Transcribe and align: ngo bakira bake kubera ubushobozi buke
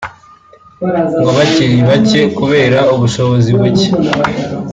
ngo 1.19 1.29
bakira 1.37 1.77
bake 1.89 2.21
kubera 2.37 2.79
ubushobozi 2.93 3.49
buke 3.59 3.87